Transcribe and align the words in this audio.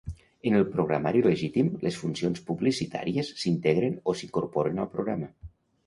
En 0.51 0.55
el 0.59 0.63
programari 0.69 1.21
legítim, 1.27 1.69
les 1.85 2.01
funcions 2.05 2.43
publicitàries 2.49 3.33
s’integren 3.45 3.97
o 4.15 4.19
s’incorporen 4.23 4.85
al 4.87 4.95
programa. 4.99 5.35